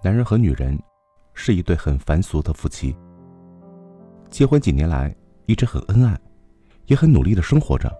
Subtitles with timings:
[0.00, 0.78] 男人和女人
[1.34, 2.96] 是一对很凡俗的夫妻。
[4.30, 5.14] 结婚几年来
[5.46, 6.16] 一直很恩爱，
[6.86, 7.92] 也很努力的生活着。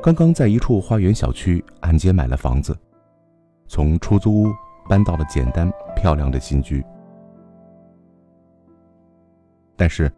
[0.00, 2.78] 刚刚在一处花园小区按揭买了房子，
[3.66, 4.52] 从出租屋
[4.88, 6.84] 搬到了简单漂亮的新居。
[9.74, 10.10] 但是，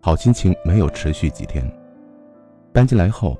[0.00, 1.70] 好心情没有持续几天。
[2.72, 3.38] 搬进来后，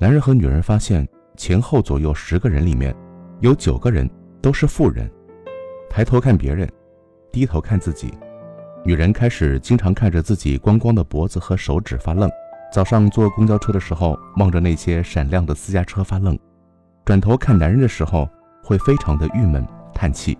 [0.00, 1.06] 男人和女人发现
[1.36, 2.92] 前后左右十个人里面，
[3.40, 4.08] 有九个人
[4.42, 5.08] 都是富人。
[5.96, 6.70] 抬头看别人，
[7.32, 8.12] 低头看自己。
[8.84, 12.30] 女人开始经常看着自己光光的脖子和手指发愣。
[12.70, 16.38] 早上坐公交车的时候，望着那些闪亮的私家车发愣。
[17.06, 18.28] 转头看男人的时候，
[18.62, 20.36] 会非常的郁闷，叹气。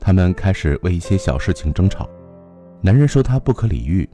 [0.00, 2.08] 他们开始为一些小事情争吵。
[2.80, 4.08] 男人说他不可理喻，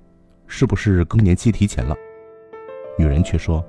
[0.49, 1.95] 是不是更年期提前了？
[2.99, 3.65] 女人却说，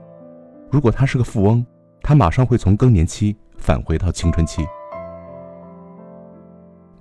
[0.71, 1.63] 如果他是个富翁，
[2.01, 4.65] 他马上会从更年期返回到青春期。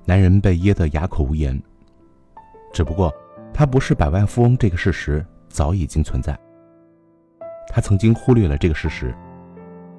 [0.09, 1.63] 男人被噎得哑口无言。
[2.73, 3.13] 只不过，
[3.53, 6.35] 他不是百万富翁这个事实早已经存在。
[7.69, 9.15] 他曾经忽略了这个事实，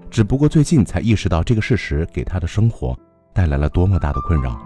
[0.10, 2.98] 只不过最近才意识到这个事实给他的生活
[3.36, 4.60] 带来了多么大的困扰。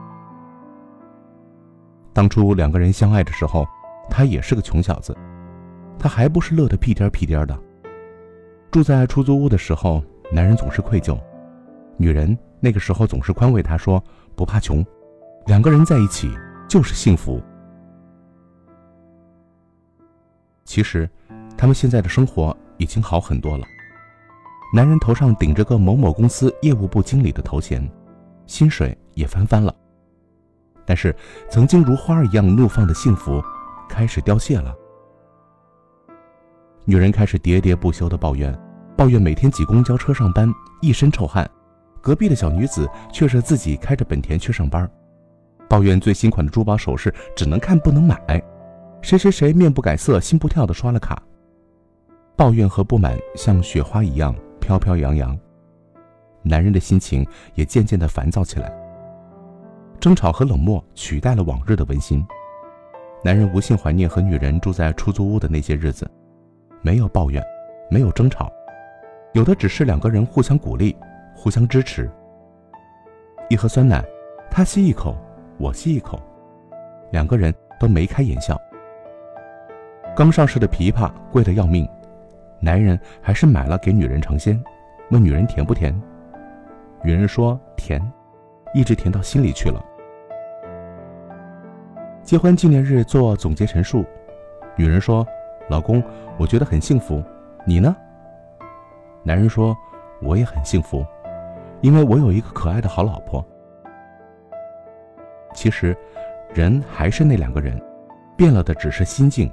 [2.14, 3.68] 当初两个人相爱的时候，
[4.10, 5.14] 他也是个穷小子，
[6.00, 7.60] 他还不是乐得屁颠屁颠的。
[8.72, 11.20] 住在出租屋的时候，男人总是愧疚，
[11.98, 14.02] 女人那个时候总是宽慰他说
[14.38, 14.82] ：“不怕穷。”
[15.46, 16.32] 两个人在一起
[16.70, 17.42] 就是幸福。
[20.64, 21.10] 其实，
[21.58, 23.66] 他们现在的生活已经好很多了。
[24.74, 27.88] 男人头上顶着个某某公司业务部经理的头衔，
[28.48, 29.76] 薪水也翻番了。
[30.86, 31.16] 但是，
[31.50, 33.44] 曾经如花儿一样怒放的幸福，
[33.90, 34.74] 开始凋谢了。
[36.86, 38.58] 女人开始喋喋不休的抱怨，
[38.98, 41.46] 抱怨每天挤公交车上班，一身臭汗；
[42.02, 44.90] 隔壁的小女子却是自己开着本田去上班。
[45.74, 48.16] 抱怨最新款的珠宝首饰只能看不能买，
[49.02, 51.20] 谁谁谁面不改色心不跳的刷了卡。
[52.36, 55.36] 抱怨和不满像雪花一样飘飘扬扬，
[56.44, 57.26] 男人的心情
[57.56, 58.72] 也渐渐的烦躁起来。
[60.00, 62.24] 争吵和冷漠取代了往日的温馨，
[63.24, 66.08] 男人无限怀念和女人住在出租屋的那些日子，
[66.84, 67.44] 没有抱怨，
[67.90, 68.48] 没有争吵，
[69.34, 70.96] 有的只是两个人互相鼓励，
[71.36, 72.08] 互相支持。
[73.50, 74.06] 一盒酸奶，
[74.52, 75.18] 他吸一口。
[75.58, 76.20] 我吸一口，
[77.12, 78.60] 两个人都眉开眼笑。
[80.16, 81.88] 刚上市的枇杷贵得要命，
[82.60, 84.62] 男人还是买了给女人尝鲜，
[85.12, 85.94] 问女人甜不甜。
[87.04, 88.02] 女人说甜，
[88.74, 89.84] 一直甜到心里去了。
[92.24, 94.06] 结婚纪念日做总结陈述，
[94.76, 95.26] 女人说
[95.70, 96.02] ：“老公，
[96.38, 97.22] 我觉得很幸福，
[97.66, 97.96] 你呢？”
[99.24, 99.76] 男人说
[100.22, 101.06] ：“我也很幸福，
[101.82, 103.46] 因为我有一个可爱的好老婆。”
[105.54, 105.96] 其实，
[106.54, 107.82] 人还是那两个人，
[108.36, 109.52] 变了的只是心境。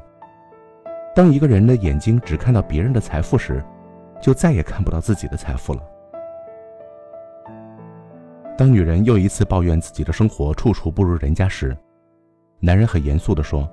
[1.15, 3.63] 当一个人的眼睛只看到别人的财富时，
[4.21, 5.83] 就再也看不到自己的财富了。
[8.57, 11.77] 当女人又一次抱怨自己的生活处处不如人家时，
[12.61, 13.69] 男人很严肃地说：“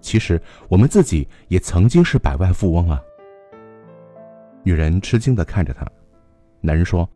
[0.00, 3.00] 其实我们自己也曾经是百万富翁啊。”
[4.62, 5.86] 女人吃惊地看着他。
[6.60, 7.08] 男人说：“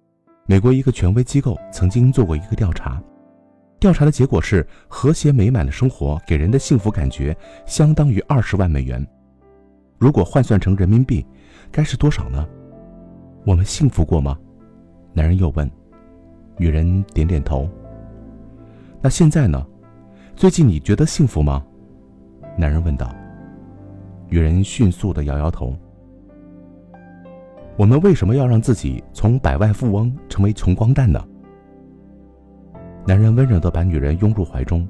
[0.48, 3.00] 美国一个权威机构曾经做过一个调查。”
[3.84, 7.36] 调查的结果是，和谐美满的生活给人的幸福感觉
[7.66, 9.06] 相当于二十万美元。
[9.98, 11.22] 如果换算成人民币，
[11.70, 12.48] 该是多少呢？
[13.44, 14.38] 我们幸福过吗？
[15.12, 15.70] 男人又问。
[16.56, 17.68] 女人点点头。
[19.02, 19.62] 那现在呢？
[20.34, 21.62] 最近你觉得幸福吗？
[22.56, 23.14] 男人问道。
[24.30, 25.76] 女人迅速的摇摇头。
[27.76, 31.22] 我们为什么要让自己从百万富翁成为穷光蛋呢？
[33.06, 34.88] 男人温柔地把女人拥入怀中，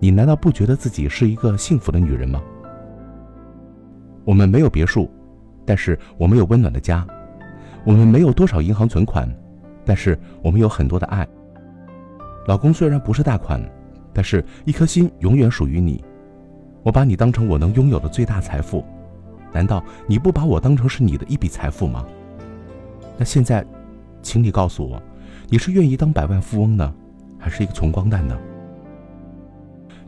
[0.00, 2.42] 你难道不觉得自己是一个幸福的女人吗？
[4.24, 5.08] 我们没有别墅，
[5.64, 7.06] 但是我们有温暖的家；
[7.84, 9.28] 我们没有多少银行存款，
[9.84, 11.26] 但是我们有很多的爱。
[12.48, 13.60] 老公虽然不是大款，
[14.12, 16.02] 但是一颗心永远属于你。
[16.82, 18.84] 我把你当成我能拥有的最大财富，
[19.52, 22.04] 难道你不把我当成是你的一笔财富吗？
[23.16, 23.64] 那现在，
[24.20, 25.00] 请你告诉我，
[25.48, 26.92] 你是愿意当百万富翁呢？
[27.44, 28.34] 还是一个穷光蛋呢？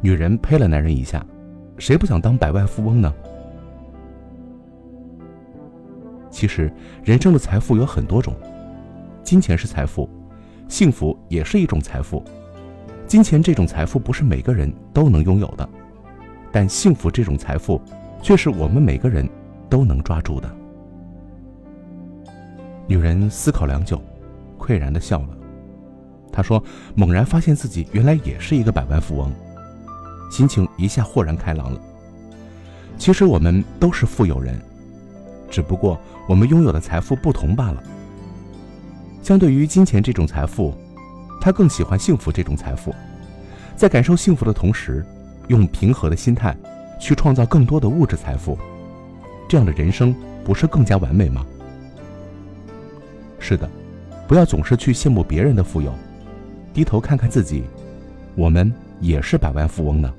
[0.00, 1.22] 女人呸了男人一下，
[1.76, 3.12] 谁不想当百万富翁呢？
[6.30, 6.72] 其实，
[7.04, 8.34] 人生的财富有很多种，
[9.22, 10.08] 金钱是财富，
[10.66, 12.24] 幸福也是一种财富。
[13.06, 15.68] 金钱这种财富不是每个人都能拥有的，
[16.50, 17.78] 但幸福这种财富
[18.22, 19.28] 却是我们每个人
[19.68, 20.50] 都能抓住的。
[22.86, 24.00] 女人思考良久，
[24.58, 25.36] 喟然的笑了。
[26.36, 26.62] 他说，
[26.94, 29.32] 猛然发现自己原来也是一个百万富翁，
[30.30, 31.80] 心情一下豁然开朗了。
[32.98, 34.60] 其实我们都是富有人，
[35.50, 35.98] 只不过
[36.28, 37.82] 我们拥有的财富不同罢了。
[39.22, 40.74] 相对于金钱这种财富，
[41.40, 42.94] 他更喜欢幸福这种财富，
[43.74, 45.02] 在感受幸福的同时，
[45.48, 46.54] 用平和的心态
[47.00, 48.58] 去创造更多的物质财富，
[49.48, 51.46] 这样的人生不是更加完美吗？
[53.38, 53.66] 是的，
[54.28, 55.94] 不要总是去羡慕别人的富有，
[56.76, 57.64] 低头看看自己，
[58.34, 58.70] 我们
[59.00, 60.12] 也是百万富翁呢。